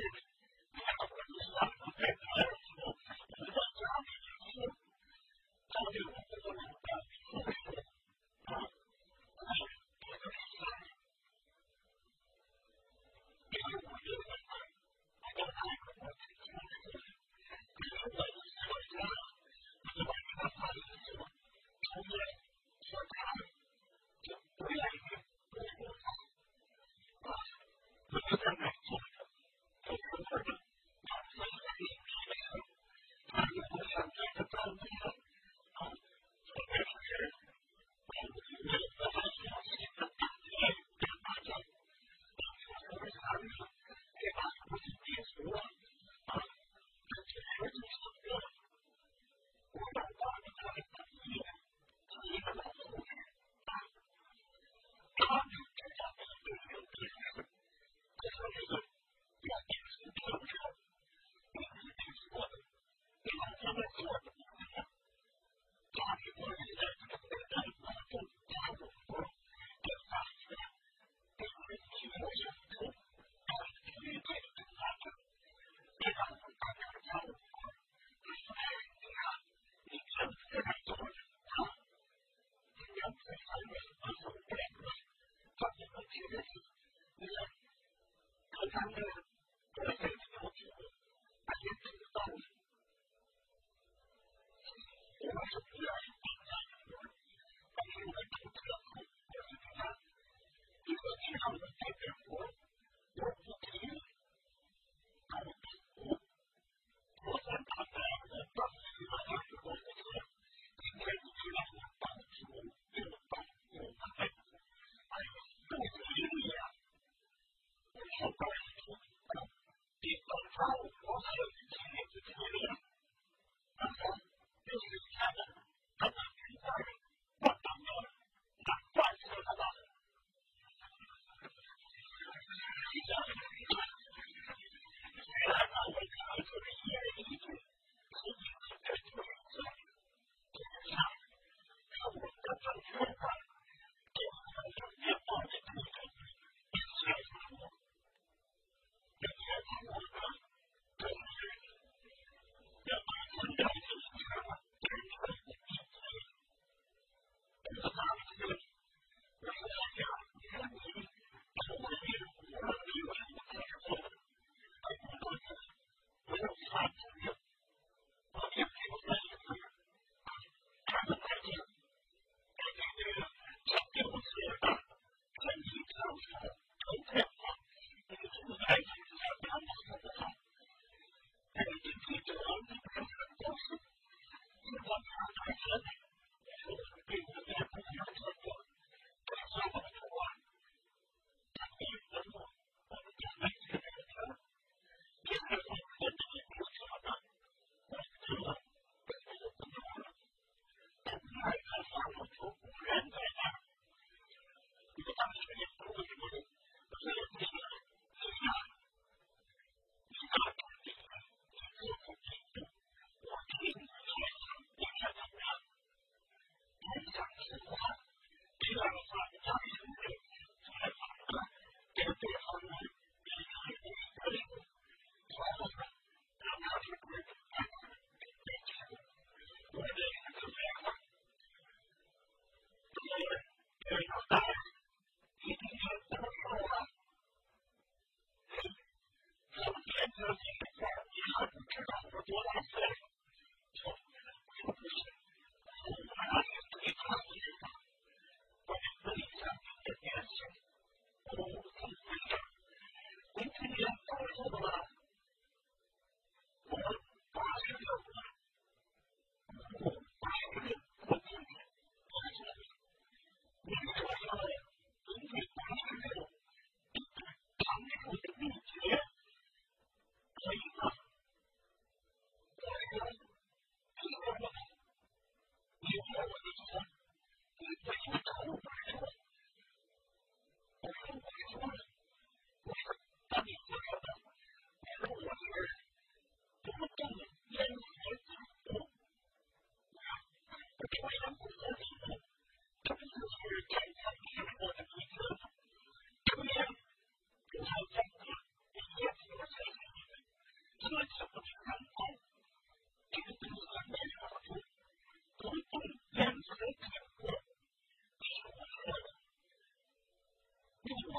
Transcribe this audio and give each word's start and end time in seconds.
Thank 0.00 0.14
you. 0.22 0.27